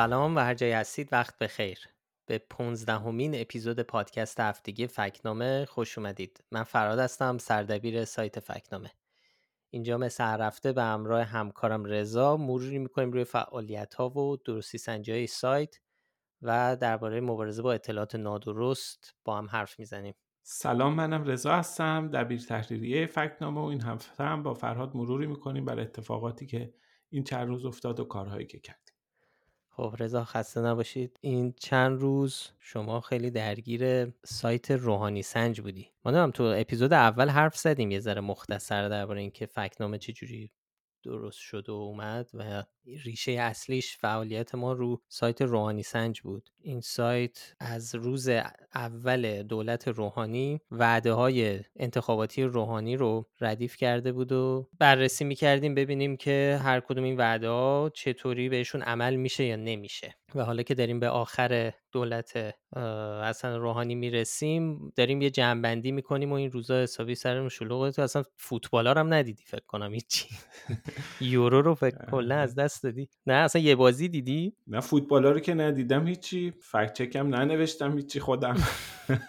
[0.00, 1.78] سلام و هر جای هستید وقت بخیر.
[2.26, 6.44] به پونزدهمین اپیزود پادکست هفتگی فکنامه خوش اومدید.
[6.50, 8.90] من فراد هستم سردبیر سایت فکنامه.
[9.70, 15.26] اینجا مثل هر به همراه همکارم رضا مروری می‌کنیم روی فعالیت ها و درستی سنجی
[15.26, 15.76] سایت
[16.42, 20.14] و درباره مبارزه با اطلاعات نادرست با هم حرف می‌زنیم.
[20.42, 25.64] سلام منم رضا هستم دبیر تحریریه فکنامه و این هفته هم با فرهاد مروری می‌کنیم
[25.64, 26.74] بر اتفاقاتی که
[27.10, 28.89] این چند روز افتاد و کارهایی که کردیم
[29.70, 31.18] خب رضا خسته نباشید.
[31.20, 35.88] این چند روز شما خیلی درگیر سایت روحانی سنج بودی.
[36.04, 40.50] ما هم تو اپیزود اول حرف زدیم یه ذره مختصر درباره اینکه فکنامه چجوری
[41.02, 42.64] درست شد و اومد و
[43.04, 46.50] ریشه اصلیش فعالیت ما رو سایت روحانی سنج بود.
[46.60, 48.28] این سایت از روز
[48.74, 56.16] اول دولت روحانی وعده های انتخاباتی روحانی رو ردیف کرده بود و بررسی می‌کردیم ببینیم
[56.16, 60.14] که هر کدوم این وعده ها چطوری بهشون عمل میشه یا نمیشه.
[60.34, 62.54] و حالا که داریم به آخر دولت
[63.24, 67.90] حسن روحانی می‌رسیم داریم یه جنبندی می‌کنیم و این روزا حسابی سرمون شلوغه.
[67.90, 70.26] تو اصلا فوتبالار هم ندیدی فکر کنم هیچی.
[71.20, 73.08] یورو رو فکر کلا از دست دادی.
[73.26, 76.50] نه اصلا یه بازی دیدی؟ نه فوتبالا رو که ندیدم هیچی.
[76.50, 78.56] فکت چکم ننوشتم هیچی خودم.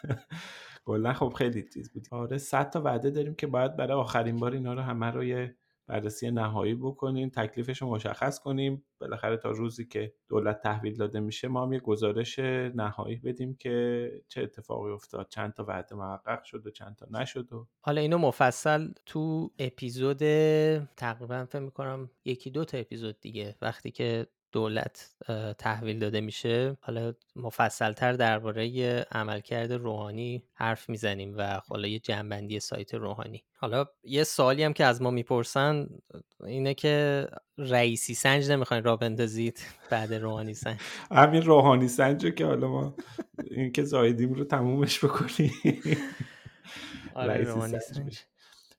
[0.86, 2.08] کلا خب خیلی چیز بود.
[2.12, 5.56] آره صد تا وعده داریم که باید برای آخرین بار اینا رو همه رو یه
[5.88, 8.86] بررسی نهایی بکنیم تکلیفش رو مشخص کنیم.
[9.00, 12.40] بالاخره تا روزی که دولت تحویل داده میشه ما هم یه گزارش
[12.76, 15.28] نهایی بدیم که چه اتفاقی افتاد.
[15.30, 20.18] چند تا وعده محقق شد و چند تا نشد و حالا اینو مفصل تو اپیزود
[20.98, 25.10] تقریبا فکر می‌کنم یکی دو تا اپیزود دیگه وقتی که دولت
[25.58, 26.78] تحویل داده میشه.
[26.82, 33.44] حالا مفصلتر درباره عملکرد روحانی حرف می‌زنیم و حالا یه جنبندی سایت روحانی.
[33.58, 35.88] حالا یه سوالی هم که از ما می‌پرسن
[36.44, 39.60] اینه که رئیسی سنج نمی‌خواین را بندازید
[39.90, 40.80] بعد روحانی سنج؟
[41.12, 42.96] همین روحانی سنج که حالا ما
[43.44, 45.52] این که زایدیم رو تمومش بکنیم.
[47.14, 48.20] آره روحانی سنج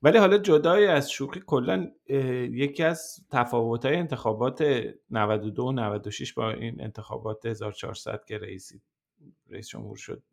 [0.03, 1.91] ولی حالا جدای از شوخی کلا
[2.51, 4.63] یکی از تفاوت های انتخابات
[5.09, 8.81] 92 و 96 با این انتخابات 1400 که رئیسی
[9.49, 10.23] رئیس جمهور شد.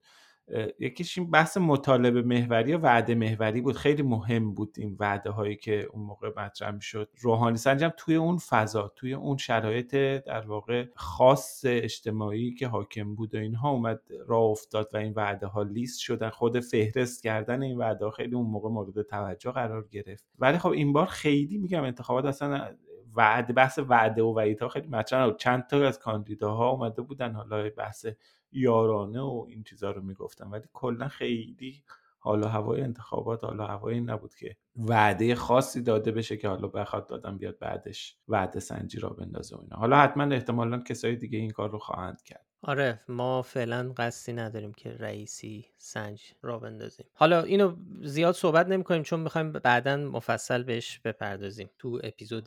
[0.78, 3.76] یکیش این بحث مطالبه محوری و وعده محوری بود.
[3.76, 7.08] خیلی مهم بود این وعده هایی که اون موقع مطرح می‌شد.
[7.20, 9.94] روحانی سنجم توی اون فضا توی اون شرایط
[10.26, 15.46] در واقع خاص اجتماعی که حاکم بود و اینها اومد راه افتاد و این وعده
[15.46, 16.30] ها لیست شدن.
[16.30, 20.24] خود فهرست کردن این وعده ها خیلی اون موقع مورد توجه قرار گرفت.
[20.38, 22.76] ولی خب این بار خیلی میگم انتخابات اصلا
[23.14, 27.32] وعده بحث وعده و وعیدها خیلی مطرح چند تا از کاندیداها اومده بودن.
[27.32, 28.06] حالا بحث
[28.52, 30.46] یارانه و این چیزا رو می‌گفتن.
[30.46, 31.82] ولی کلا خیلی
[32.22, 37.38] حالا هوای انتخابات حالا هوایی نبود که وعده خاصی داده بشه که حالا بخواد دادم
[37.38, 39.76] بیاد بعدش وعده سنجی را بندازه و اینا.
[39.76, 42.46] حالا حتما احتمالا کسای دیگه این کار رو خواهند کرد.
[42.62, 47.06] آره ما فعلا قصدی نداریم که رئیسی سنج را بندازیم.
[47.14, 52.44] حالا اینو زیاد صحبت نمی کنیم چون می‌خوایم بعدا مفصل بهش بپردازیم تو اپیزود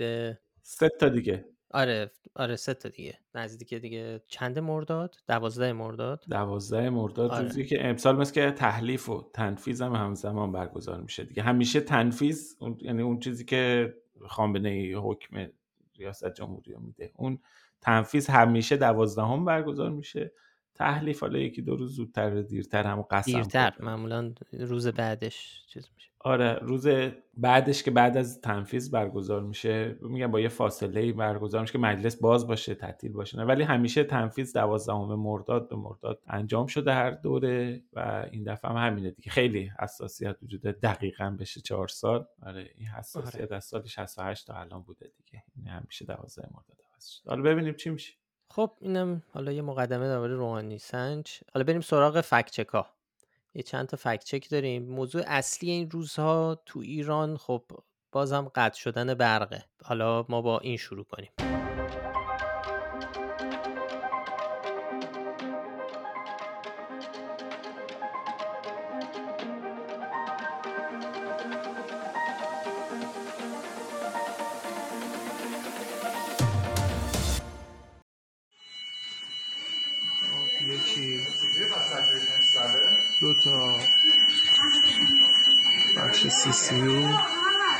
[0.61, 1.45] سه تا دیگه.
[1.73, 3.19] آره آره سه تا دیگه.
[3.35, 6.23] نزدیک دیگه چند مرداد؟ دوازده مرداد.
[6.29, 7.31] دوازده مرداد.
[7.31, 7.43] آره.
[7.43, 11.43] روزی که امسال مثل که تحلیف و تنفیز هم همزمان برگزار میشه دیگه.
[11.43, 13.93] همیشه تنفیز یعنی اون چیزی که
[14.27, 15.47] خامنه حکم
[15.97, 17.11] ریاست جمهوری میده.
[17.15, 17.39] اون
[17.81, 20.31] تنفیز همیشه دوازدهم برگزار میشه.
[20.75, 26.09] تحلیف حالا یکی دو روز زودتر دیرتر هم قسم دیرتر معمولا روز بعدش چیز میشه.
[26.19, 26.87] آره روز
[27.37, 32.15] بعدش که بعد از تنفیذ برگزار میشه میگم با یه فاصله برگزار میشه که مجلس
[32.15, 37.11] باز باشه تعطیل باشه نه ولی همیشه تنفیذ دوازدهم مرداد به مرداد انجام شده هر
[37.11, 39.31] دوره و این دفعه هم همینه دیگه.
[39.31, 42.25] خیلی حساسیت وجود دقیقا بشه چهار سال.
[42.41, 43.55] آره این حساسیت آره.
[43.55, 45.43] از سال 68 تا الان بوده دیگه.
[45.55, 46.77] این همیشه دوازده مرداد
[47.27, 48.13] حالا ببینیم چی میشه.
[48.55, 51.39] خب اینم حالا یه مقدمه درباره روحانی سنج.
[51.53, 52.85] حالا بریم سراغ فکچکا
[53.53, 54.83] یه چند تا فکت چک داریم.
[54.83, 57.63] موضوع اصلی این روزها تو ایران خب
[58.11, 59.63] بازم قطع شدن برقه.
[59.83, 61.62] حالا ما با این شروع کنیم.
[83.23, 83.77] دو تا
[85.97, 87.17] بخش CCU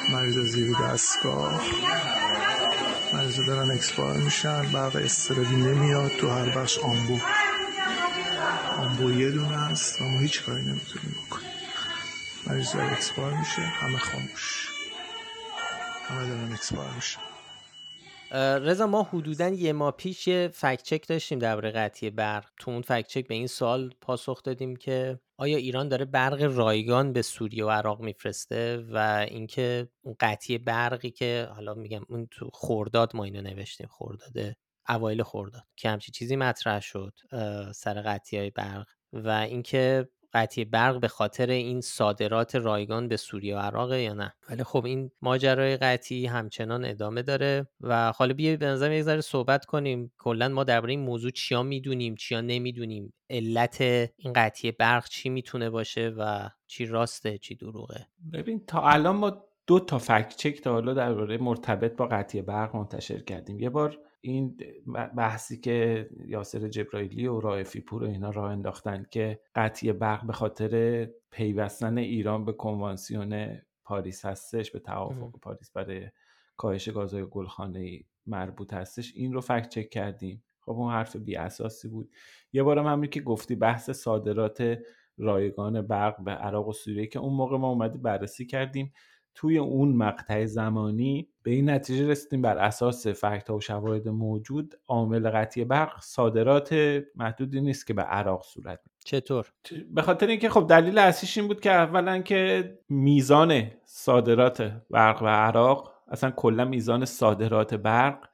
[0.09, 1.61] مریض زیر دستگاه.
[3.13, 4.71] مریض دارن expire میشن.
[4.71, 7.19] برق اضطراری نمیاد تو هر بخش آمبو.
[8.77, 10.01] آمبو یه دونه است.
[10.01, 11.51] و ما هیچ کاری نمی‌تونیم بکنیم.
[12.47, 13.61] مریض داره expire میشه.
[13.61, 14.69] همه خاموش.
[16.07, 17.19] همه دارن expire میشه
[18.35, 22.45] رضا ما حدودا یه ماه پیش یه fact check داشتیم درباره قطعی برق.
[22.59, 27.13] تو اون fact check به این سوال پاسخ دادیم که آیا ایران داره برق رایگان
[27.13, 32.49] به سوریه و عراق میفرسته و اینکه اون قطعی برقی که حالا میگم اون تو
[32.53, 34.55] خرداد ما اینو نوشتیم خرداد
[34.89, 37.13] اوایل خورداد که همچی چیزی مطرح شد
[37.75, 43.56] سر قطعی های برق و اینکه قطعی برق به خاطر این صادرات رایگان به سوریه
[43.56, 48.57] و عراق یا نه؟ ولی خب این ماجرای قطعی همچنان ادامه داره و حالا بیا
[48.57, 50.12] به نظر یه ذره صحبت کنیم.
[50.18, 53.81] کلا ما درباره این موضوع چیا می‌دونیم چیا نمی‌دونیم؟ علت
[54.18, 59.45] این قطعی برق چی می‌تونه باشه و چی راسته چی دروغه؟ ببین تا الان ما
[59.68, 63.60] دو تا فکت چک تا حالا درباره مرتبط با قطعی برق منتشر کردیم.
[63.60, 64.57] یه بار این
[65.18, 70.33] بحثی که یاسر جبرائیلی و رائفی پور و اینا راه انداختن که قطعی برق به
[70.33, 76.10] خاطر پیوستن ایران به کنوانسیون پاریس هستش به توافق پاریس برای
[76.57, 80.44] کاهش گازهای گلخانه مربوط هستش این رو فکت چک کردیم.
[80.62, 82.10] خب اون حرف بی اساسی بود.
[82.54, 84.77] یه بارم همین که گفتی بحث صادرات
[85.18, 88.94] رایگان برق به عراق و سوریه که اون موقع ما اومدی بررسی کردیم.
[89.35, 92.41] توی اون مقطع زمانی به این نتیجه رسیدیم.
[92.41, 96.75] بر اساس فکت و شواهد موجود عامل قطعی برق صادرات
[97.15, 99.45] محدودی نیست که به عراق صورت چطور؟
[99.94, 105.30] به خاطر اینکه خب دلیل اصلیش این بود که اولا که میزان صادرات برق به
[105.30, 108.32] عراق اصلا کلا میزان صادرات برق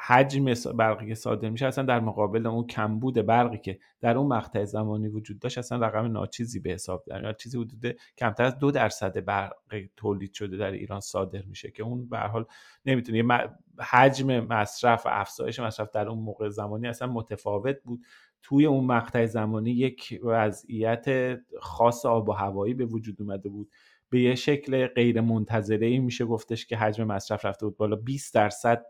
[0.00, 4.64] حجم برقی که صادر میشه اصلا در مقابل اون کمبود برقی که در اون مقطع
[4.64, 9.24] زمانی وجود داشت اصلا رقم ناچیزی به حساب در چیزی حدود کمتر از دو درصد
[9.24, 9.52] برق
[9.96, 12.44] تولید شده در ایران صادر میشه که اون به حال
[12.86, 13.50] نمی‌تونه.
[13.80, 18.00] حجم مصرف و افزایش مصرف در اون موقع زمانی اصلا متفاوت بود.
[18.42, 23.70] توی اون مقطع زمانی یک وضعیت خاص آب و هوایی به وجود اومده بود.
[24.10, 28.34] به یه شکل غیر منتظره ای میشه گفتش که حجم مصرف رفته بود بالا 20
[28.34, 28.84] درصد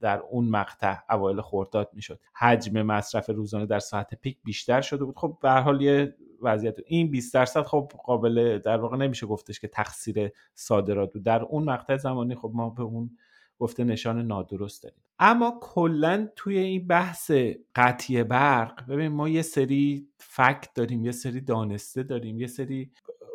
[0.00, 2.20] در اون مقطع اوایل خرداد می‌شد.
[2.34, 5.18] حجم مصرف روزانه در ساعت پیک بیشتر شده بود.
[5.18, 6.76] خب به حال یه وضعیت.
[6.86, 11.22] این 20 درصد خب قابل در واقع نمیشه گفتش که تقصیر صادرات بود.
[11.22, 13.10] در اون مقطع زمانی خب ما به اون
[13.58, 14.98] گفته نشان نادرست داریم.
[15.18, 17.30] اما کلا توی این بحث
[17.74, 22.90] قطعی برق ببین ما یه سری fact داریم یه سری دانسته داریم یه سری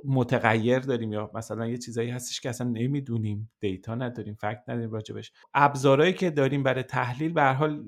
[0.08, 5.32] متغیر داریم یا مثلا یه چیزایی هستش که اصلا نمی‌دونیم data نداریم fact نداریم راجبش.
[5.54, 7.84] ابزارهایی که داریم برای تحلیل به حال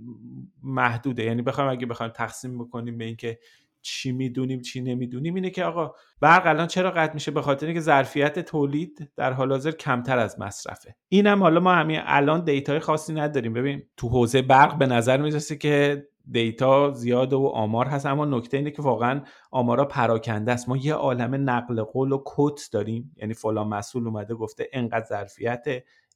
[0.64, 1.24] محدوده.
[1.24, 3.40] یعنی بخوایم اگه بخوایم تقسیم بکنیم به اینکه
[3.82, 7.82] چی می‌دونیم چی نمی‌دونیم اینه که آقا برق الان چرا قطع میشه؟ به خاطر اینکه
[7.82, 10.96] ظرفیت تولید در حال حاضر کمتر از مصرفه.
[11.10, 13.54] اینم حالا ما همین الان data ی خاصی نداریم.
[13.54, 18.58] ببین تو حوزه برق به نظر می‌رسه که data زیاد و آمار هست اما نکته
[18.58, 19.22] اینه که واقعا
[19.52, 20.70] آمارا پراکنده است.
[20.70, 23.16] ما یه عالم نقل قول و کت داریم.
[23.18, 25.66] یعنی فلان مسئول اومده گفته انقدر ظرفیت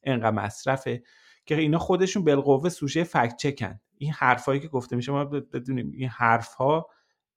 [0.04, 1.02] انقدر مصرفه
[1.46, 3.80] که اینا خودشون بالقوه سوژه فکت چکن.
[3.98, 6.88] این حرفایی که گفته میشه ما بدونیم این حرفها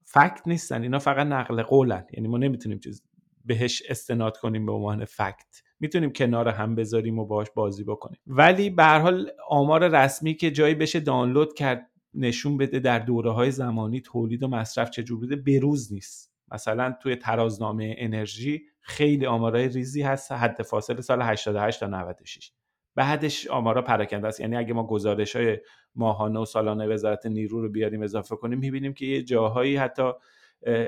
[0.05, 2.05] فکت نیستن اینا فقط نقل قولن.
[2.13, 3.03] یعنی ما نمی‌تونیم چیز
[3.45, 5.61] بهش استناد کنیم به عنوان فکت.
[5.79, 8.19] می‌تونیم کنار هم بذاریم و باش بازی بکنیم.
[8.27, 13.31] ولی به هر حال آمار رسمی که جایی بشه دانلود کرد نشون بده در دوره
[13.31, 16.31] های زمانی تولید و مصرف چجور بوده بروز نیست.
[16.51, 22.51] مثلا توی ترازنامه انرژی خیلی آمارای ریزی هست حد فاصله سال 88 تا 96
[22.95, 24.39] بعدش آمارا پراکنده است.
[24.39, 25.57] یعنی اگه ما گزارش های
[25.95, 30.11] ماهانه و سالانه وزارت نیرو رو بیاریم اضافه کنیم می‌بینیم که یه جاهایی حتی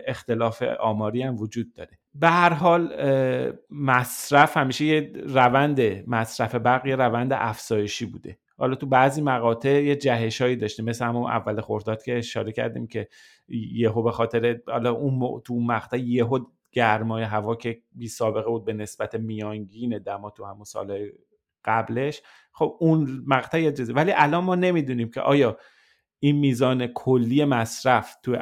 [0.08, 2.00] اختلاف آماری هم وجود داره.
[2.16, 2.94] به هر حال
[3.70, 8.38] مصرف همیشه یه روند مصرف برق یه روند افزایشی بوده.
[8.58, 12.88] حالا تو بعضی مقاطع یه جهش هایی داشته مثل همون اول خرداد که اشاره کردیم
[12.88, 13.08] که
[13.48, 16.40] یهو به خاطر حالا اون تو اون مقطع یهو
[16.72, 21.10] گرمای هوا که بی سابقه بود به نسبت میانگین دما تو همون سال
[21.68, 22.22] قبلش
[22.52, 25.58] خب اون مقطع یه ولی الان ما نمی‌دونیم که آیا
[26.20, 28.38] این میزان کلی مصرف تو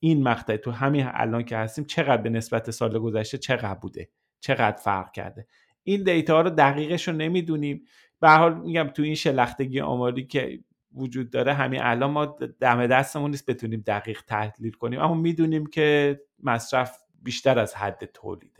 [0.00, 4.08] این مقطع تو همین الان که هستیم چقدر به نسبت سال گذشته چقدر بوده؟
[4.40, 5.46] چقدر فرق کرده؟
[5.82, 7.84] این دیتا رو دقیقش رو نمی‌دونیم.
[8.20, 10.60] به حال میگم تو این شلختگی آماری که
[10.94, 12.26] وجود داره همین الان ما
[12.60, 18.57] دم دستمون نیست بتونیم دقیق تحلیل کنیم اما می‌دونیم که مصرف بیشتر از حد تولیده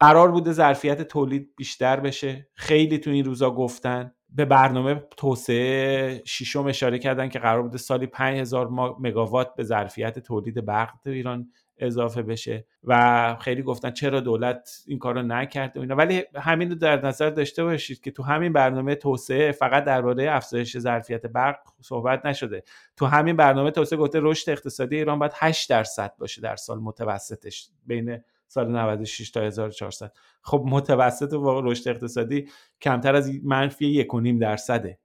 [0.00, 2.48] قرار بوده ظرفیت تولید بیشتر بشه.
[2.54, 4.12] خیلی تو این روزا گفتن.
[4.34, 8.68] به برنامه توسعه شیشم اشاره کردن که قرار بوده سالی 5000
[9.00, 14.98] مگاوات به ظرفیت تولید برق تو ایران اضافه بشه و خیلی گفتن چرا دولت این
[14.98, 15.96] کار رو نکرده اینا.
[15.96, 20.78] ولی همین رو در نظر داشته باشید که تو همین برنامه توسعه فقط درباره افزایش
[20.78, 22.62] ظرفیت برق صحبت نشده.
[22.96, 27.68] تو همین برنامه توسعه گفته رشد اقتصادی ایران باید 8 درصد باشه در سال متوسطش
[27.86, 28.20] بین
[28.54, 32.48] سال 96 تا 1400 خب متوسط و رشد اقتصادی
[32.80, 34.98] کمتر از منفی 1.5 درصده.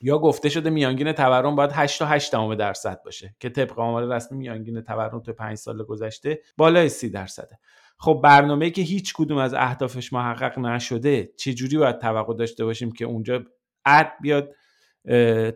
[0.00, 4.38] یا گفته شده میانگین تورم باید 8 تا 8 درصد باشه که طبق آمار رسمی
[4.38, 7.58] میانگین تورم تو 5 سال گذشته بالای 30 درصده.
[7.98, 12.92] خب برنامه که هیچ کدوم از اهدافش محقق نشده چه جوری باید توقع داشته باشیم
[12.92, 13.44] که اونجا
[13.84, 14.54] عد بیاد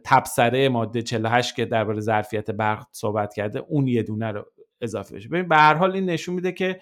[0.05, 4.45] تبصره ماده 48 که درباره ظرفیت برق صحبت کرده اون یه دونه رو
[4.81, 5.29] اضافه بشه.
[5.29, 6.81] ببین به هر حال این نشون میده که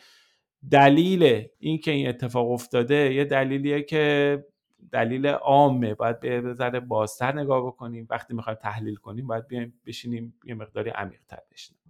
[0.70, 4.44] دلیل این که این اتفاق افتاده یه دلیلیه که
[4.92, 5.94] دلیل عامه.
[5.94, 8.06] باید به ذره بازتر نگاه بکنیم.
[8.10, 11.80] وقتی می‌خوایم تحلیل کنیم باید بیایم بشینیم یه مقداری عمیق‌تر بشینیم.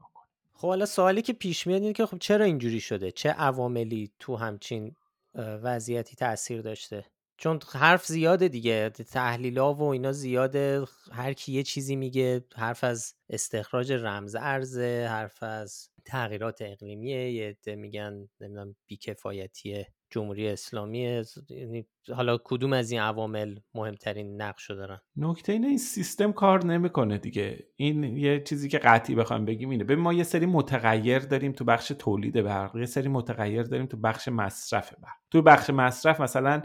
[0.56, 4.37] خب حالا سوالی که پیش میاد اینه که خب چرا اینجوری شده؟ چه عواملی تو
[4.37, 4.94] همچین
[5.34, 7.04] وضعیتی تاثیر داشته؟
[7.36, 13.14] چون حرف زیاده دیگه تحلیلا و اینا زیاده هر کی یه چیزی میگه حرف از
[13.30, 21.86] استخراج رمز ارزه حرف از تغییرات اقلیمیه یه عده میگن نمی‌دونم بیکفایتی جمهوری اسلامی یعنی
[22.14, 27.58] حالا کدوم از این عوامل مهمترین نقش دارن؟ نکته اینه این سیستم کار نمی‌کنه دیگه.
[27.76, 29.84] این یه چیزی که قطعی بخوام بگیم اینه.
[29.84, 33.96] ببین ما یه سری متغیر داریم تو بخش تولید برق یه سری متغیر داریم تو
[33.96, 35.12] بخش مصرف برق.
[35.30, 36.62] تو بخش مصرف مثلا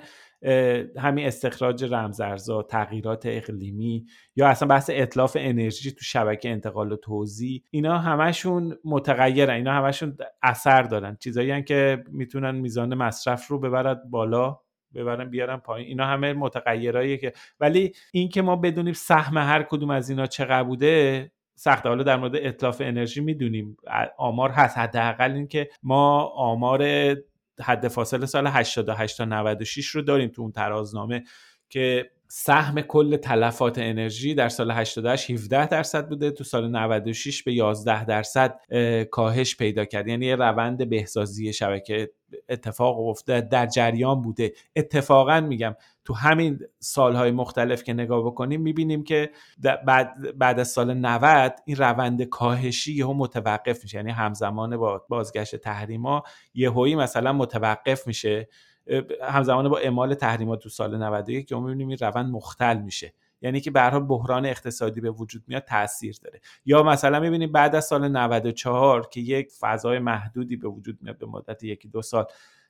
[0.97, 4.05] همین استخراج رمزارزها تغییرات اقلیمی
[4.35, 10.17] یا اصلا بحث اطلاف انرژی تو شبکه انتقال و توزیع اینا همشون متغیرن اینا همشون
[10.41, 11.17] اثر دارن.
[11.19, 14.59] چیزایی که می‌تونن میزان مصرف رو ببرد بالا
[14.95, 15.87] ببرن بیارن پایین.
[15.87, 21.31] اینا همه متغیراییه که ولی اینکه ما بدونیم سهم هر کدوم از اینا چقدر بوده
[21.55, 21.89] سخته.
[21.89, 23.77] حالا در مورد اطلاف انرژی می‌دونیم.
[24.17, 24.77] آمار هست.
[24.77, 26.81] حداقل اینکه ما آمار
[27.61, 31.23] حد فاصله سال 88 تا 96 رو داریم تو اون ترازنامه
[31.69, 36.31] که سهم کل تلفات انرژی در سال 88 17 درصد بوده.
[36.31, 38.59] تو سال 96 به 11 درصد
[39.11, 40.07] کاهش پیدا کرد.
[40.07, 42.11] یعنی یه روند بهسازی شبکه
[42.49, 44.53] اتفاق افتاده در جریان بوده.
[44.75, 49.31] اتفاقا میگم تو همین سالهای مختلف که نگاه بکنیم می‌بینیم که
[49.85, 53.97] بعد, بعد از سال 90 این روند کاهشی یهو متوقف میشه.
[53.97, 58.47] یعنی همزمان با بازگشت تحریما یهویی مثلا متوقف میشه.
[59.21, 63.13] همزمان با اعمال تحریمات تو سال 91 که می‌بینیم این روند مختل میشه.
[63.41, 66.41] یعنی که به بحران اقتصادی به وجود میاد تاثیر داره.
[66.65, 71.25] یا مثلا می‌بینیم بعد از سال 94 که یک فضای محدودی به وجود میاد به
[71.25, 72.25] مدت یکی دو سال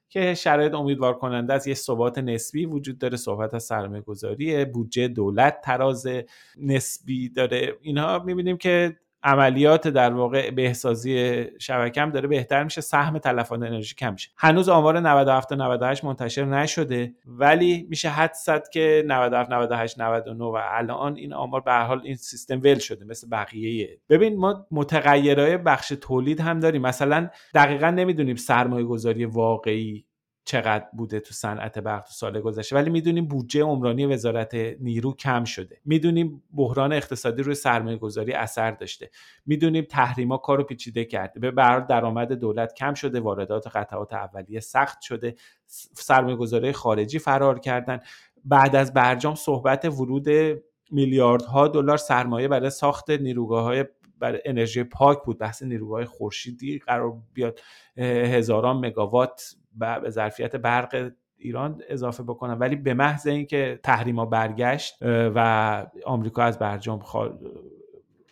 [0.10, 3.18] که شرایط امیدوار کننده از یه ثبات نسبی وجود داره.
[3.18, 6.08] صحبت از سرمایه گذاری بودجه دولت تراز
[6.58, 7.78] نسبی داره.
[7.82, 13.96] اینها می‌بینیم که عملیات در واقع بهسازی شبکه هم داره بهتر میشه سهم تلفات انرژی
[13.96, 14.30] کم میشه.
[14.38, 20.44] هنوز آمار 97 تا 98 منتشر نشده ولی میشه حد زد که 97 98 99
[20.44, 24.00] و الان این آمار به حال این سیستم ول شده مثل بقیه.
[24.10, 26.82] ببین ما متغیرهای بخش تولید هم داریم.
[26.82, 30.06] مثلا دقیقا نمی‌دونیم سرمایه گذاری واقعی
[30.50, 32.75] چقدر بوده تو صنعت برق تو سال گذشته.
[32.75, 35.82] ولی می‌دونیم بودجه عمرانی وزارت نیرو کم شده.
[35.86, 39.10] می‌دونیم بحران اقتصادی روی سرمایه گذاری اثر داشته.
[39.46, 41.39] می‌دونیم تحریما کارو پیچیده کرده.
[41.39, 43.20] به بر درآمد دولت کم شده.
[43.20, 45.36] واردات قطعات اولیه سخت شده.
[45.94, 48.00] سرمایه گذاری خارجی فرار کردن.
[48.46, 50.27] بعد از برجام صحبت ورود
[50.91, 53.86] میلیاردها دلار سرمایه برای ساخت نیروگاه های
[54.20, 55.38] برای انرژی پاک بود.
[55.39, 57.60] بحث نیروگاه خورشیدی قرار بیاد.
[57.98, 65.86] هزاران مگاوات به ظرفیت برق ایران اضافه بکنن ولی به محض اینکه تحریما برگشت و
[66.06, 67.00] آمریکا از برجام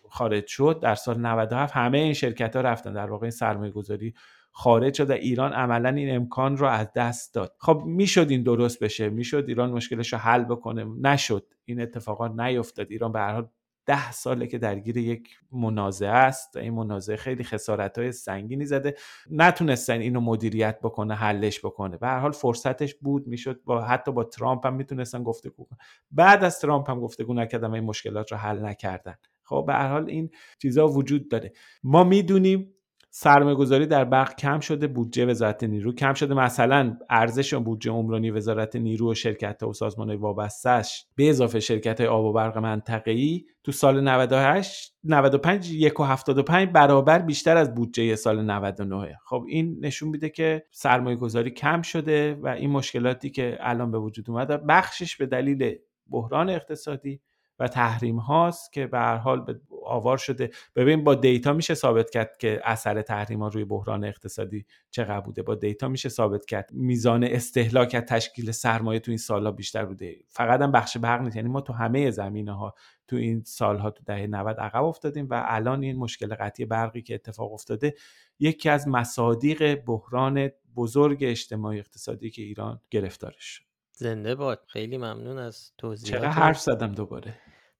[0.09, 2.93] خارج شد در سال 97 همه این شرکت ها رفتن.
[2.93, 4.13] در واقع این سرمایه گذاری
[4.51, 7.55] خارج شد و ایران عملا این امکان رو از دست داد.
[7.59, 11.45] خب می‌شد این درست بشه؟ می‌شد ایران مشکلش رو حل بکنه؟ نشد.
[11.65, 12.87] این اتفاقات نیفتاد.
[12.89, 13.47] ایران به هر حال
[13.87, 18.95] ده ساله که درگیر یک منازعه است این منازعه خیلی خسارت های سنگینی زده.
[19.31, 21.97] نتونستن اینو مدیریت بکنه حلش بکنه.
[21.97, 25.77] به هر حال فرصتش بود می‌شد با حتی با ترامپ هم می‌تونستن گفتگو کنن.
[26.11, 29.15] بعد از ترامپ هم گفتگو نکردن این مشکلات رو حل نکردن.
[29.43, 30.29] خب به هر حال این
[30.61, 31.53] چیزها وجود داره.
[31.83, 32.73] ما می‌دونیم
[33.19, 36.33] سرمایه گذاری در برق کم شده بودجه وزارت نیرو کم شده.
[36.33, 42.09] مثلا ارزش بودجه عمرانی وزارت نیرو و شرکت و سازمان وابستش به اضافه شرکت های
[42.09, 49.17] آب و برق منطقه‌ای تو سال 98 95 1.75 برابر بیشتر از بودجه سال 99
[49.25, 53.99] خب این نشون میده که سرمایه گذاری کم شده و این مشکلاتی که الان به
[53.99, 55.75] وجود اومده بخشش به دلیل
[56.09, 57.21] بحران اقتصادی
[57.59, 60.49] و تحریم هاست که به هر حال آوار شده.
[60.75, 65.41] ببین با دیتا میشه ثابت کرد که اثر تحریم ها روی بحران اقتصادی چقدر بوده.
[65.41, 66.69] با دیتا میشه ثابت کرد.
[66.73, 70.15] میزان استهلاک از تشکیل سرمایه تو این سالها بیشتر بوده.
[70.29, 71.35] فقط هم بخش برق نیست.
[71.35, 72.73] یعنی ما تو همه زمینه ها
[73.07, 77.15] تو این سالها تو دهه 90 عقب افتادیم و الان این مشکل قطعی برقی که
[77.15, 77.93] اتفاق افتاده
[78.39, 83.66] یکی از مصادیق بحران بزرگ اجتماعی اقتصادی که ایران گرفتارش
[83.97, 84.63] زنده باد.
[84.67, 87.33] خیلی ممنون از توضیحات چقدر حرف زدم دوباره؟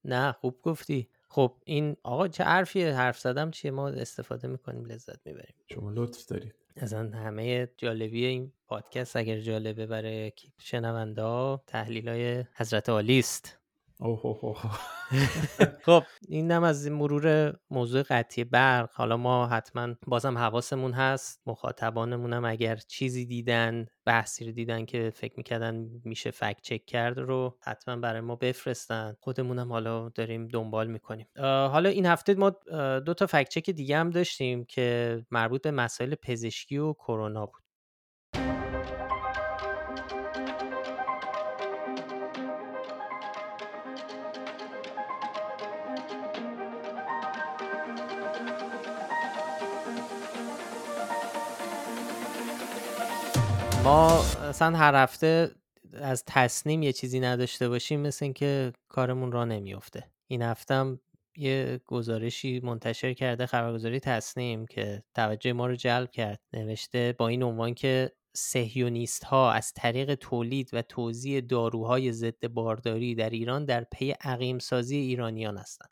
[0.06, 1.10] نه خوب گفتی.
[1.30, 5.56] خب این آقا چه حرفیه؟ حرف زدم چیه؟ ما استفاده می‌کنیم لذت می‌بریم.
[5.74, 6.56] شما لطف دارید.
[6.76, 13.58] اصلا همه جالبی این پادکست اگر جالبه برای شنونده ها تحلیل های حضرت عالی است.
[14.00, 14.62] اوه اوه اوه.
[15.86, 18.90] خب اینم از این مرور موضوع قطعی برق.
[18.94, 21.42] حالا ما حتما بازم حواسمون هست.
[21.46, 27.18] مخاطبانمون هم اگر چیزی دیدن بحثی رو دیدن که فکر می‌کردن میشه فکت چک کرد
[27.20, 29.16] رو حتما برای ما بفرستن.
[29.20, 31.28] خودمونم حالا داریم دنبال می‌کنیم.
[31.72, 32.50] حالا این هفته ما
[33.00, 37.67] دو تا فکت چک دیگه هم داشتیم که مربوط به مسائل پزشکی و کرونا بود.
[53.88, 55.52] ما اصلا هر هفته
[55.94, 61.00] از تصنیم یه چیزی نداشته باشیم مثل اینکه کارمون را نمیفته این هفتم
[61.38, 66.40] یه گزارشی منتشر کرده خبرگزاری تصنیم که توجه ما رو جلب کرد.
[66.54, 73.16] نوشته با این عنوان که سهیونیست ها از طریق تولید و توزیع داروهای ضد بارداری
[73.16, 75.90] در ایران در پی عقیم سازی ایرانیان هستند.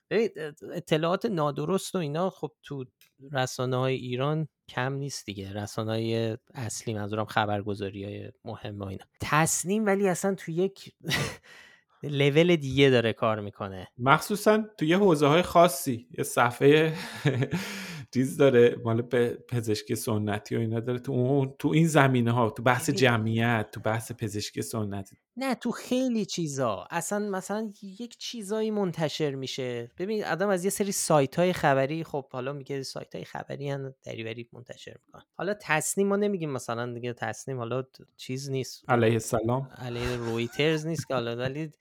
[0.73, 2.85] اطلاعات نادرست و اینا خب تو
[3.31, 5.53] رسانه های ایران کم نیست دیگه.
[5.53, 9.05] رسانه های اصلی منظورم خبرگزاری های مهم و اینا.
[9.21, 10.93] تصنیم ولی اصلا تو یک
[12.03, 13.87] لول دیگه داره کار می‌کنه.
[13.97, 16.93] مخصوصا تو یه حوزه های خاصی یه صفحه
[18.15, 19.01] چیز داره مال
[19.49, 20.99] پزشکی سنتی و اینا داره.
[20.99, 22.89] تو اون تو این زمینه ها تو بحث.
[22.89, 25.15] جمعیت تو بحث پزشکی سنتی.
[25.37, 26.87] نه تو خیلی چیزا.
[26.91, 29.91] اصلا مثلا یک چیزایی منتشر میشه.
[29.97, 33.93] ببین آدم از یه سری سایت های خبری خب حالا میگه سایت های خبری هم
[34.03, 35.23] دریوری منتشر می‌کنن.
[35.33, 37.83] حالا تصنیم ما نمیگیم مثلا دیگه تصنیم حالا
[38.17, 38.83] چیز نیست.
[38.87, 39.69] علیه السلام.
[39.77, 41.71] علیه رویترز نیست که حالا ولی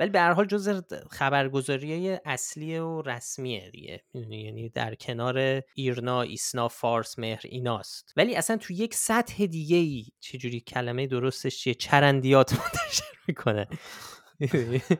[0.00, 6.68] ولی به هر حال جز خبرگزاری اصلی و رسمیه دیگه؟ یعنی در کنار ایرنا ایسنا
[6.68, 8.12] فارس مهر ایناست.
[8.16, 13.66] ولی اصلا تو یک سطح دیگه ای چجوری کلمه درستش چیه؟ چرندیات منتشر می‌کنه.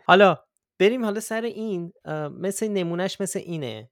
[0.06, 0.36] حالا
[0.78, 1.92] بریم حالا سر این
[2.30, 3.90] مثل نمونهش مثل اینه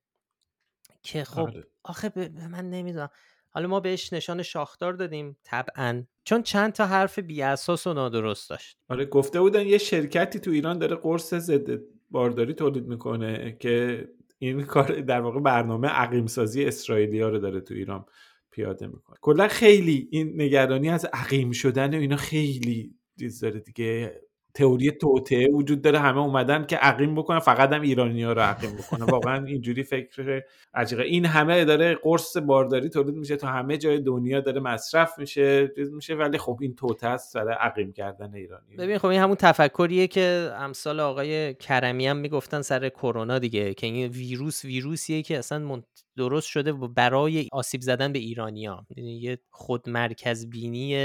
[1.03, 1.65] که خب آره.
[1.85, 3.09] آخه به من نمی‌دونم.
[3.57, 6.05] حالا ما بهش نشان شاخدار دادیم طبعا.
[6.25, 8.79] چون چند تا حرف بی اساس و نادرست داشت.
[8.89, 14.63] آره گفته بودن یه شرکتی تو ایران داره قرص ضد بارداری تولید می‌کنه که این
[14.63, 18.05] کار در واقع برنامه عقیم سازی اسرائیلیا رو داره تو ایران
[18.51, 19.17] پیاده می‌کنه.
[19.21, 24.21] کلا خیلی این نگرانی از عقیم شدن و اینا خیلی چیز داره دیگه.
[24.57, 28.77] تئوری توطئه وجود داره همه اومدن که عقیم بکنن فقط هم ایرانی ها رو عقیم
[28.77, 29.07] بکنن.
[29.07, 30.43] واقعا اینجوری فکر
[30.75, 31.05] عجیبه.
[31.05, 35.93] این همه داره قرص بارداری تولید میشه تو همه جای دنیا داره مصرف میشه چیز
[35.93, 38.77] میشه ولی خب این توته است سر عقیم کردن ایرانی.
[38.77, 43.87] ببین خب این همون تفکریه که امثال آقای کرمی هم می‌گفتن سر کرونا دیگه که
[43.87, 45.83] این ویروس ویروسیه که اصلا
[46.17, 50.97] درست شده برای آسیب زدن به ایرانیا یعنی یه خودمرکز بینی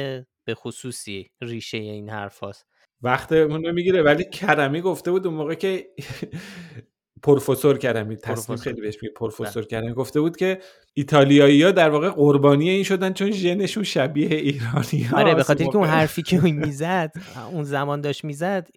[0.45, 2.70] به خصوصی ریشه این حرف هاست.
[3.03, 5.87] وقتمون رو می‌گیره ولی کرمی گفته بود اون موقع که
[7.23, 8.55] پروفسور کرمی تصمیم.
[8.55, 8.63] بله.
[8.63, 10.59] خیلی بهش میگه پروفسور کرمی گفته بود که
[10.93, 15.65] ایتالیایی ها در واقع قربانی این شدن چون ژنشون شبیه ایرانی ها آره به خاطر
[15.65, 17.11] که اون حرفی که اون می‌زد
[17.51, 18.67] اون زمان داشت می‌زد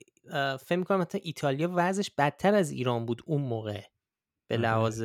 [0.61, 3.81] فکر می‌کنم حتی ایتالیا وضعش بدتر از ایران بود اون موقع
[4.49, 4.57] به.
[4.57, 5.05] لحاظ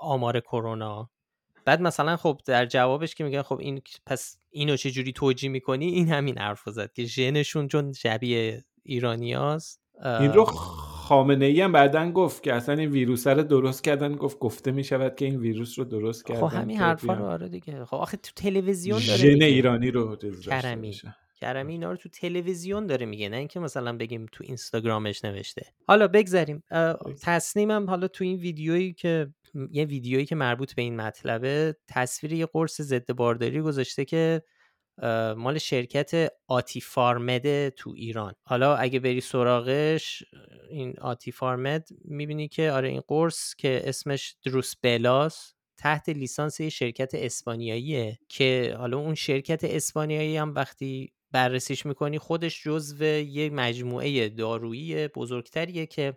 [0.00, 1.10] آمار کرونا
[1.64, 5.86] بعد مثلا خب در جوابش که میگن خب این پس اینو چه جوری توجیه می‌کنی
[5.86, 9.80] این همین حرف زد که ژنشون چون شبیه ایرانیاست
[10.20, 14.38] این رو خامنه ای هم بعدا گفت که اصلا این ویروس رو درست کردن گفت
[14.38, 17.84] گفته می شود که این ویروس رو درست کردن خب همین حرفا رو آره دیگه
[17.84, 19.42] خب آخه تو تلویزیون داره ژن.
[19.42, 20.96] ایرانی رو کرمی.
[21.40, 26.08] کرمی اینا رو تو تلویزیون داره میگه نه اینکه مثلا بگیم تو اینستاگرامش نوشته حالا
[26.08, 26.62] بگذریم.
[27.22, 29.28] تصنیمم حالا تو این ویدیویی که
[29.70, 34.42] یه ویدیویی که مربوط به این مطلبه تصویر یه قرص ضد بارداری گذاشته که
[35.36, 38.34] مال شرکت آتی فارمد تو ایران.
[38.46, 40.22] حالا اگه بری سراغش
[40.70, 46.68] این آتی فارمد می‌بینی که آره این قرص که اسمش دروس بلاس تحت لیسانس یه
[46.68, 54.28] شرکت اسپانیاییه که حالا اون شرکت اسپانیایی هم وقتی بررسیش می‌کنی خودش جزو یه مجموعه
[54.28, 56.16] دارویی بزرگتریه که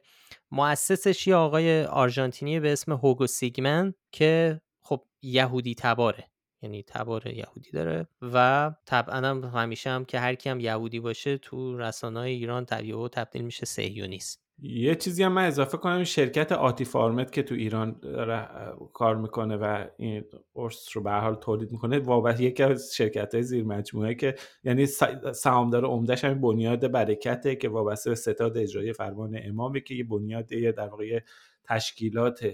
[0.51, 6.27] مؤسسش یه آقای آرژانتینی به اسم هوگو سیگمن که خب یهودی تباره.
[6.61, 11.37] یعنی تبار یهودی داره و طبعا هم همیشه هم که هر کی هم یهودی باشه
[11.37, 16.85] تو رسانه ایران و تبدیل میشه سهیونیست یه چیزی هم من اضافه کنم شرکت آتی
[16.85, 18.49] فارمت که تو ایران داره
[18.93, 23.43] کار می‌کنه و این قرص رو به حال تولید می‌کنه وابسته یکی از شرکت های
[23.43, 24.85] زیر مجموعه که یعنی
[25.33, 30.45] سهامدار عمدهش همین بنیاد برکته که وابسته به ستاد اجرایی فرمان امامه که یه بنیاد
[30.45, 31.19] در واقع
[31.63, 32.45] تشکیلات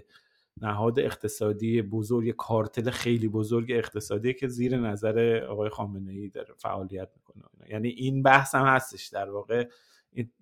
[0.61, 7.09] نهاد اقتصادی بزرگ کارتل خیلی بزرگ اقتصادی که زیر نظر آقای خامنه ای داره فعالیت
[7.15, 9.65] می‌کنه یعنی این بحث هم هستش در واقع.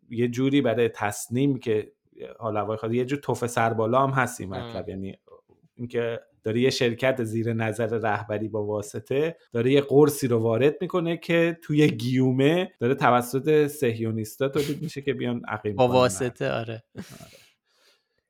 [0.10, 1.92] یه جوری برای تصنیم که
[2.40, 4.90] حالا خواهد یه جور توف سربالا هم هست این مطلب.
[4.90, 5.18] یعنی
[5.76, 11.18] اینکه داره یه شرکت زیر نظر رهبری با واسطه داره یه قرصی رو وارد می‌کنه
[11.18, 16.60] که توی گیومه داره توسط سهیونیستا تولید میشه که بیان عقیم با واسطه آره.
[16.62, 16.84] آره.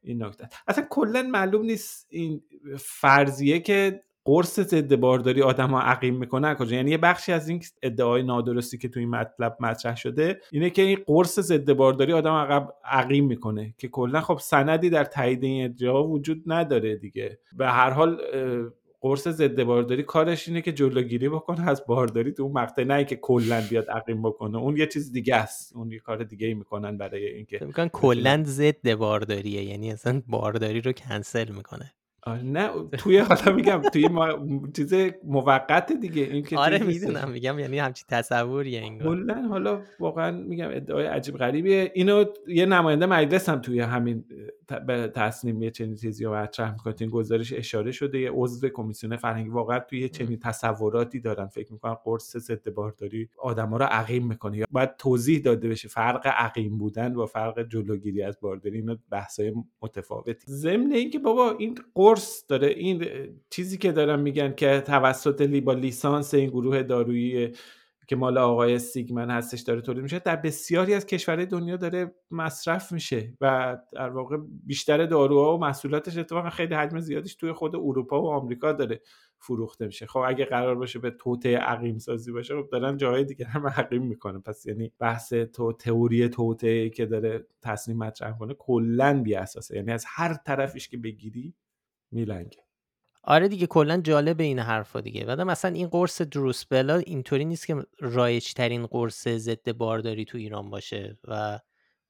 [0.03, 0.49] این نکته.
[0.67, 2.43] اصلا کلا معلوم نیست این
[2.79, 7.63] فرضیه که قرص ضد بارداری آدم ها عقیم می‌کنه کجا؟ یعنی یه بخشی از این
[7.83, 12.33] ادعای نادرستی که تو این مطلب مطرح شده اینه که این قرص ضد بارداری آدم
[12.33, 17.39] عقب عقیم می‌کنه که کلا خب سندی در تایید این ادعا وجود نداره دیگه.
[17.57, 18.21] به هر حال
[19.01, 23.15] قرص ضد بارداری کارش اینه که جلوگیری بکنه از بارداری تو اون مقطع نه که
[23.15, 24.57] کلا بیاد عقیم بکنه.
[24.57, 25.75] اون یه چیز دیگه است.
[25.75, 29.63] اون یه کار دیگه ای می‌کنن برای اینکه میگن کلا ضد بارداریه.
[29.63, 31.93] یعنی اصلا بارداری رو کنسل می‌کنه.
[32.27, 34.47] نه توی حالا میگم توی ما...
[34.75, 39.15] چیز موقت دیگه این که آره می‌دونم میگم یعنی همچی تصوریه انگار.
[39.15, 41.91] کلا حالا واقعا میگم ادعای عجیب غریبیه.
[41.95, 44.25] اینو یه نماینده مجلس هم توی همین
[44.87, 46.95] به تصمیم یه چنین چیزی رو مطرح می‌کنه.
[46.99, 51.47] این گزارش اشاره شده یه عضو کمیسیون فرهنگی واقعا توی چنین تصوراتی دارن.
[51.47, 54.57] فکر می‌کنن قرص ضد بارداری آدما رو عقیم می‌کنه.
[54.57, 58.77] یا باید توضیح داده بشه فرق عقیم بودن با فرق جلوگیری از بارداری.
[58.77, 60.45] اینا بحثای متفاوتی.
[60.47, 62.10] ضمن اینکه بابا این قرص
[62.47, 62.67] داره.
[62.67, 63.05] این
[63.49, 67.53] چیزی که دارن میگن که توسط لیبا لیسانس این گروه دارویی
[68.11, 72.91] که مال آقای سیگمن هستش داره تولید میشه در بسیاری از کشورهای دنیا داره مصرف
[72.91, 78.21] میشه و در واقع بیشتر داروها و محصولاتش اتفاقا خیلی حجم زیادیش توی خود اروپا
[78.21, 79.01] و آمریکا داره
[79.39, 80.05] فروخته میشه.
[80.05, 84.03] خب اگه قرار باشه به توته عقیم سازی باشه خب دارن جاهای دیگه هم عقیم
[84.03, 84.39] می‌کنه.
[84.39, 89.91] پس یعنی بحث تو تئوری توته که داره تصمیم مطرح کنه کلا بی اساسه یعنی
[89.91, 91.53] از هر طرفش که بگیری
[92.11, 92.57] میلنگه.
[93.23, 95.25] آره دیگه کلا جالب این حرفا دیگه.
[95.25, 100.69] بعد مثلا این قرص دروسبلا اینطوری نیست که رایج ترین قرص ضد بارداری تو ایران
[100.69, 101.59] باشه و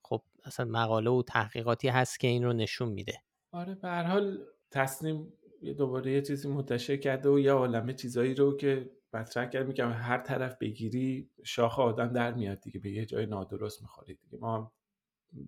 [0.02, 3.22] خب اصلا مقاله و تحقیقاتی هست که این رو نشون میده.
[3.52, 4.38] آره به هر حال
[4.72, 5.34] تصنیم
[5.78, 9.68] دوباره یه چیزی منتشر کرده و یه عالمه چیزایی رو که مطرح کرد.
[9.68, 12.80] میگم هر طرف بگیری شاخ آدم در میاد دیگه.
[12.80, 14.38] به یه جای نادرست می‌خوری دیگه.
[14.38, 14.72] ما هم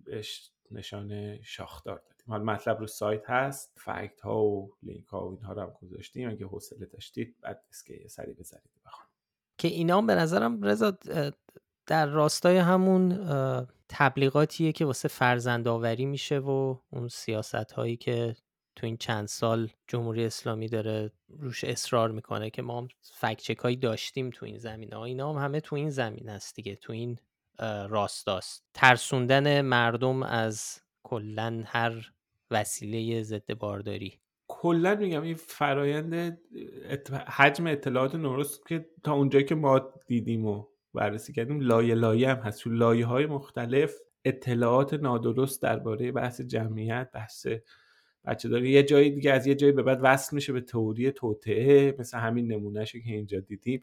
[0.04, 3.72] بهش نشان شاخدار حالا مطلب رو سایت هست.
[3.76, 6.30] فکت ها و لینک ها و اینها رو هم گذاشتیم.
[6.30, 9.08] اگه حوصله داشتید بعد اسکه یه سری بزنید بخوام
[9.58, 10.98] که اینا به نظرم رضا
[11.86, 13.26] در راستای همون
[13.88, 18.36] تبلیغاتیه که واسه فرزندآوری میشه و اون سیاست هایی که
[18.76, 23.76] تو این چند سال جمهوری اسلامی داره روش اصرار می‌کنه که ما هم فکچک هایی
[23.76, 24.98] داشتیم تو این زمینه.
[24.98, 27.18] اینا هم همه تو این زمین هست دیگه تو این
[27.88, 28.64] راستاست.
[28.74, 32.12] ترسوندن مردم از کلا هر
[32.50, 34.20] وسیله ضد بارداری.
[34.48, 36.38] کلا میگم این فرایند
[37.26, 40.64] حجم اطلاعات نورست که تا اونجایی که ما دیدیم و
[40.94, 42.62] بررسی کردیم لایه لایه هم هست.
[42.62, 47.46] تو لایه های مختلف اطلاعات نادرست درباره بحث جمعیت بحث
[48.24, 48.70] بچه داری.
[48.70, 52.52] یه جایی دیگه از یه جایی به بعد وصل میشه به تئوری توطعه مثل همین
[52.52, 53.80] نمونهشو که اینجا دیدیم.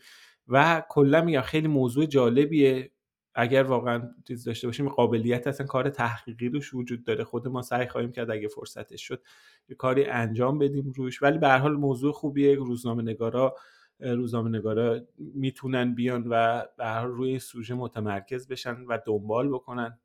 [0.47, 2.91] و کلا میگم خیلی موضوع جالبیه.
[3.35, 7.23] اگر واقعا چیز داشته باشیم قابلیت اصلا کار تحقیقی روش وجود داره.
[7.23, 9.23] خود ما سعی خواهیم کرد اگه فرصتش شد
[9.69, 11.23] یه کاری انجام بدیم روش.
[11.23, 12.55] ولی به هر حال موضوع خوبیه.
[12.55, 13.55] روزنامه نگارا
[13.99, 19.99] روزنامه نگارا می‌تونن بیان و به هر روی سوژه متمرکز بشن و دنبال بکنن.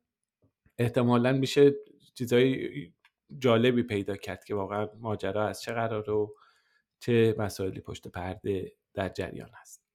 [0.77, 1.75] احتمالا میشه
[2.13, 2.69] چیزای
[3.39, 6.27] جالبی پیدا کرد که واقعا ماجرا از چه قراره و
[6.99, 9.86] چه مسائلی پشت پرده در جریان هست.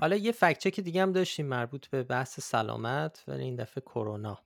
[0.00, 4.38] حالا یه فکچک دیگه هم داشتیم مربوط به بحث سلامت ولی این دفعه کرونا.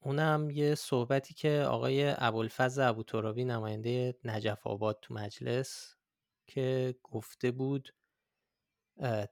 [0.00, 5.96] اونم یه صحبتی که آقای ابوالفضل ابوترابی نماینده نجف آباد تو مجلس
[6.46, 7.94] که گفته بود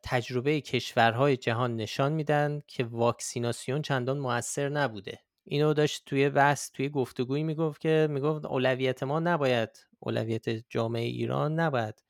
[0.02, 5.18] تجربه کشورهای جهان نشان میدن که واکسیناسیون چندان موثر نبوده.
[5.44, 11.60] اینو داشت توی بحث توی گفتگویی می‌گفت که می‌گفت اولویت ما نباید اولویت جامعه ایران
[11.60, 12.02] نباید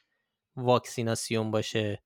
[0.56, 2.02] واکسیناسیون باشه.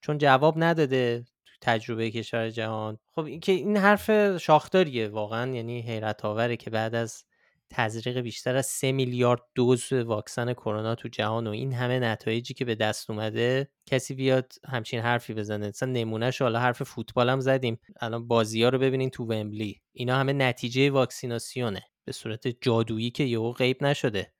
[0.00, 1.24] چون جواب نداده
[1.60, 2.98] تجربه کشور جهان.
[3.14, 7.24] خب این که این حرف شاخداریه واقعا یعنی حیرت آوره که بعد از
[7.70, 12.64] تزریق بیشتر از سه میلیارد دوز واکسن کرونا تو جهان و این همه نتایجی که
[12.64, 15.68] به دست اومده کسی بیاد همچین حرفی بزنه.
[15.68, 17.78] مثلا نمونهش حالا حرف فوتبال هم زدیم.
[18.00, 19.80] الان بازی ها رو ببینین تو ومبلی.
[19.92, 21.82] اینا همه نتیجه واکسیناسیونه.
[22.04, 24.32] به صورت جادویی که یهو غیب نشده.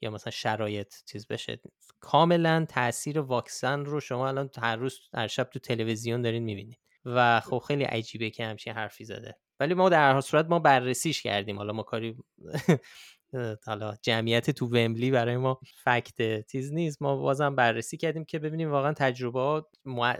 [0.00, 1.60] یا مثلا شرایط چیز بشه.
[2.00, 7.40] کاملا تاثیر واکسن رو شما الان هر روز هر شب تو تلویزیون دارین می‌بینید و
[7.40, 9.36] خب خیلی عجیبه که همچین حرفی زده.
[9.60, 11.56] ولی ما در هر صورت ما بررسیش کردیم.
[11.56, 12.16] حالا ما کاری
[13.66, 17.02] حالا جمعیت تو ومبلی برای ما فکت چیز نیست.
[17.02, 19.64] ما بازم بررسی کردیم که ببینیم واقعا تجربه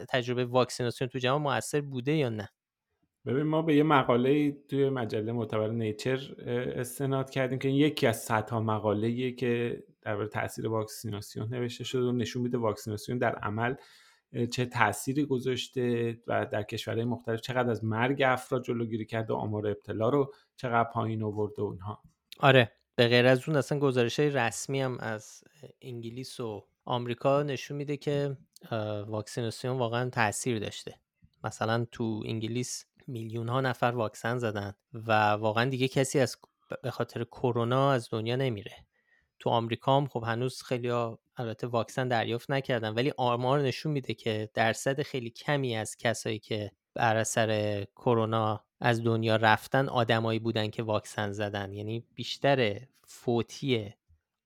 [0.08, 2.48] تجربه واکسیناسیون تو جهان موثر بوده یا نه.
[3.26, 6.34] ببین ما به یه مقاله توی مجله معتبر نیچر
[6.76, 12.42] استناد کردیم که یکی از صدها مقاله که درباره تاثیر واکسیناسیون نوشته شده و نشون
[12.42, 13.74] میده واکسیناسیون در عمل
[14.50, 19.66] چه تأثیری گذاشته و در کشورهای مختلف چقدر از مرگ افراد جلوگیری کرده و آمار
[19.66, 22.02] ابتلا رو چقدر پایین آورده اونها
[22.40, 25.44] آره به غیر از اون اصلا گزارش های رسمی هم از
[25.82, 28.36] انگلیس و آمریکا نشون میده که
[29.06, 30.94] واکسیناسیون واقعا تاثیر داشته.
[31.44, 36.36] مثلا تو انگلیس میلیون ها نفر واکسن زدن و واقعا دیگه کسی از
[36.82, 38.72] به خاطر کرونا از دنیا نمیره.
[39.38, 44.14] تو آمریکا هم خب هنوز خیلی ها البته واکسن دریافت نکردن ولی آمار نشون میده
[44.14, 50.70] که درصد خیلی کمی از کسایی که بر اثر کرونا از دنیا رفتن آدمایی بودن
[50.70, 51.72] که واکسن زدن.
[51.72, 53.94] یعنی بیشتر فوتی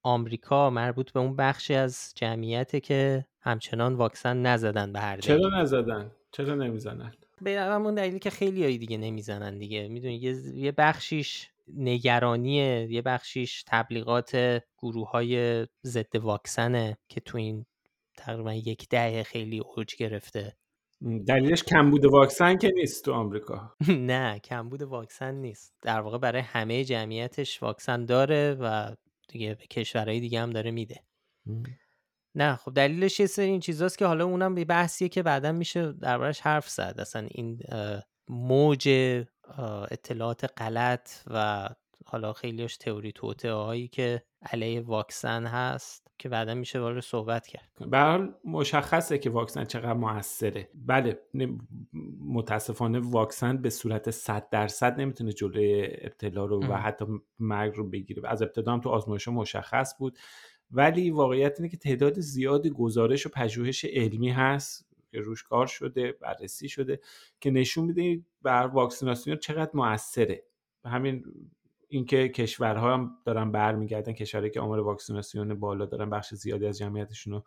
[0.02, 5.60] آمریکا مربوط به اون بخشی از جمعیت که همچنان واکسن نزدن به هر دلیل چرا
[5.60, 7.12] نزدن؟ چرا نمی‌زنن؟
[7.42, 9.88] به همون دلیلی که خیلی هایی دیگه نمی‌زنن دیگه.
[9.88, 10.14] می‌دونی
[10.54, 17.66] یه بخشیش نگرانیه یه بخشیش تبلیغات گروه های ضد واکسنه که تو این
[18.16, 20.56] تقریبا یک دهه خیلی اوج گرفته.
[21.26, 23.74] دلیلش کمبود واکسن که نیست تو آمریکا.
[24.10, 25.74] نه کمبود واکسن نیست.
[25.82, 28.94] در واقع برای همه جمعیتش واکسن داره و
[29.28, 31.00] دیگه به کشورهای دیگه هم داره میده.
[32.38, 35.92] نه خب دلیلش یه سری این چیزاست که حالا اونم به بحثیه که بعدا میشه
[35.92, 36.94] دربارش حرف زد.
[36.98, 37.60] اصلا این
[38.28, 38.88] موج
[39.90, 41.68] اطلاعات غلط و
[42.06, 47.68] حالا خیلیش تئوری توته هایی که علیه واکسن هست که بعدا میشه وارد صحبت کرد.
[47.90, 50.68] به مشخصه که واکسن چقدر موثره.
[50.74, 51.18] بله
[52.20, 57.04] متاسفانه واکسن به صورت 100 درصد نمی‌تونه جلوی ابتلا رو و حتی
[57.38, 58.22] مرگ رو بگیره.
[58.28, 60.18] از ابتدا هم تو آزمایش مشخص بود.
[60.70, 66.12] ولی واقعیت اینه که تعداد زیادی گزارش و پژوهش علمی هست که روش کار شده
[66.12, 67.00] بررسی شده
[67.40, 70.42] که نشون میده بر واکسیناسیون چقدر موثره.
[70.84, 71.24] همین
[71.88, 77.32] اینکه کشورها هم دارن برمیگردن کشورهایی که آمار واکسیناسیون بالا دارن بخش زیادی از جمعیتشون
[77.32, 77.44] رو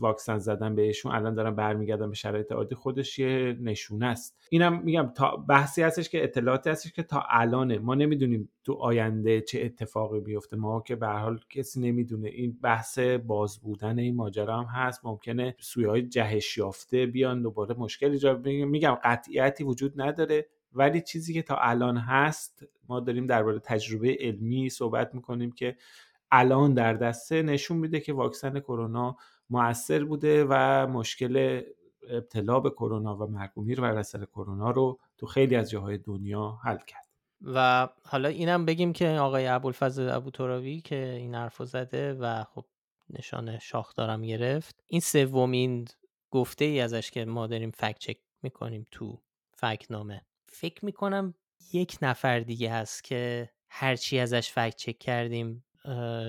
[0.00, 1.12] واکسن زدن بهشون.
[1.12, 4.38] الان دارن برمیگردن به شرایط عادی خودش یه نشونه است.
[4.50, 7.78] اینم میگم تا بحثی هستش که اطلاعاتی هستش که تا الانه.
[7.78, 12.28] ما نمی‌دونیم تو آینده چه اتفاقی بیفته ما که به حال کسی نمی‌دونه.
[12.28, 15.04] این بحث باز بودن این ماجرا هم هست.
[15.04, 20.46] ممکنه سویه های جهش یافته بیان دوباره مشکل ایجاد میگم قطعیتی وجود نداره.
[20.72, 25.76] ولی چیزی که تا الان هست ما داریم درباره تجربه علمی صحبت می‌کنیم که
[26.30, 29.16] الان در دسته نشون میده که واکسن کرونا
[29.50, 31.62] موثر بوده و مشکل
[32.08, 36.78] ابتلا به کرونا و مرگومیر و اثر کرونا رو تو خیلی از جاهای دنیا حل
[36.86, 37.06] کرد.
[37.42, 42.64] و حالا اینم بگیم که آقای ابوالفضل ابو تراوی که این حرفو زده و خب
[43.10, 45.88] نشان شاخدارم گرفت این سومین
[46.30, 49.22] گفته ای ازش که ما داریم فکت چک می‌کنیم تو
[49.54, 51.34] فکت نامه فکر می‌کنم
[51.72, 55.64] یک نفر دیگه هست که هرچی ازش فکت چک کردیم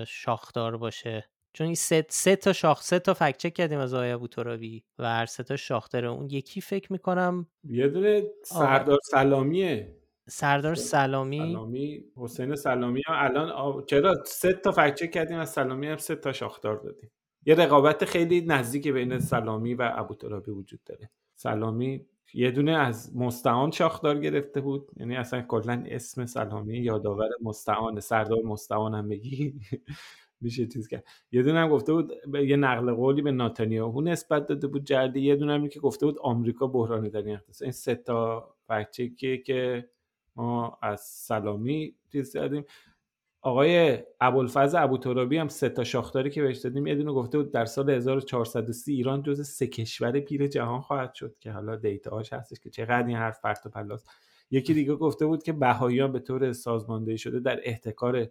[0.06, 1.24] شاخدار باشه.
[1.52, 5.04] چون این سه, سه تا شاخ سه تا فکت چک کردیم از آقای ابوترابی و
[5.04, 9.96] هر سه تا شاخ داره اون یکی فکر می‌کنم یه دونه سردار سلامیه.
[10.28, 11.38] سردار سلامی.
[11.38, 13.82] سلامی حسین سلامی هم الان آ...
[13.82, 17.10] چرا سه تا فکت چک کردیم از سلامی هم سه تا شاخدار دادیم.
[17.46, 21.10] یه رقابت خیلی نزدیک بین سلامی و ابوترابی وجود داره.
[21.36, 24.90] سلامی یه دونه از مستعان شاخدار گرفته بود.
[24.96, 29.54] یعنی اصلا کلا اسم سلامی یادآور مستعان سردار مستعان هم بگی
[30.40, 31.04] میشه چیز کرد.
[31.32, 35.36] یه دونه هم گفته بود یه نقل قولی به ناتانیاهو نسبت داده بود جردی یه
[35.36, 39.88] دونه هم که گفته بود آمریکا بحران این این سه تا فکچکیه که
[40.36, 42.64] ما از سلامی چیز دادیم
[43.48, 47.64] آقای ابوالفضل ابوترابی هم سه تا شاخداری که بهش دادیم یه دونه گفته بود در
[47.64, 52.70] سال 1430 ایران جز سه کشور پیر جهان خواهد شد که حالا دیتاهاش هستش که
[52.70, 54.10] چقدر این حرف پرت و پلاست
[54.50, 58.28] یکی دیگه گفته بود که بهاییان به طور سازماندهی شده در احتکار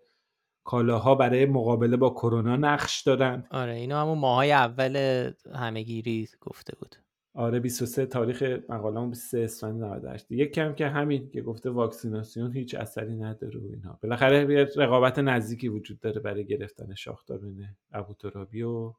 [0.64, 6.96] کالاها برای مقابله با کرونا نقش دارن آره اینا همون ماهای اول همهگیری گفته بود.
[7.38, 12.76] آره 23 تاریخ مقاله‌مون 23 اسفند 98 یک کم که همین که گفته واکسیناسیون هیچ
[12.76, 14.00] اثری نداره و اینها.
[14.04, 18.94] بالاخره یه رقابت نزدیکی وجود داره برای گرفتن شاخدار بین ابوترابی و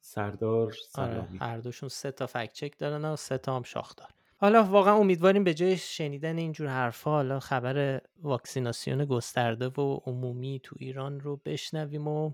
[0.00, 1.38] سردار سلامی.
[1.38, 4.08] آره هر دوشون سه تا فکت چک دارن و سه تا هم شاخدار.
[4.36, 10.76] حالا واقعا امیدواریم به جای شنیدن اینجور حرفها حالا خبر واکسیناسیون گسترده و عمومی تو
[10.78, 12.32] ایران رو بشنویم و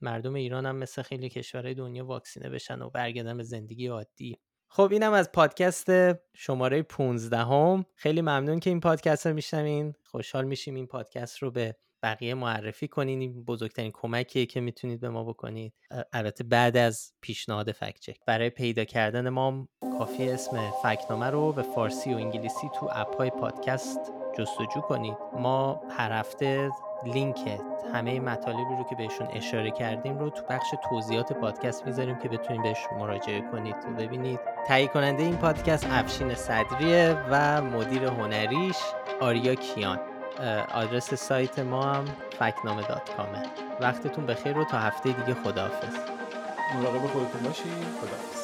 [0.00, 4.38] مردم ایران هم مثل خیلی کشورهای دنیا واکسینه بشن و برگردن به زندگی عادی.
[4.74, 5.86] خب اینم از پادکست
[6.34, 7.84] شماره 15 هم.
[7.94, 9.94] خیلی ممنون که این پادکست رو میشنوین.
[10.04, 13.20] خوشحال میشیم این پادکست رو به بقیه معرفی کنین.
[13.20, 15.74] این بزرگترین کمکیه که می‌تونید به ما بکنید.
[16.12, 22.14] البته بعد از پیشنهاد فکچک برای پیدا کردن ما کافی اسم فکنامه رو به فارسی
[22.14, 24.00] و انگلیسی تو اپ های پادکست
[24.38, 25.16] جستجو کنید.
[25.32, 26.70] ما هر هفته
[27.04, 27.60] لینک
[27.94, 32.62] همه مطالبی رو که بهشون اشاره کردیم رو تو بخش توضیحات پادکست می‌ذاریم که بتونید
[32.62, 33.74] بهش مراجعه کنید.
[33.74, 34.40] و ببینید.
[34.66, 38.76] تهیه کننده این پادکست افشین صدریه و مدیر هنریش
[39.20, 40.00] آریا کیان.
[40.74, 42.04] آدرس سایت ما هم
[42.38, 43.42] فکنامه دات کامه.
[43.80, 45.96] وقتتون بخیر رو تا هفته دیگه خداحافظ.
[46.74, 48.41] مراقب خودتون باشید خداحافظ.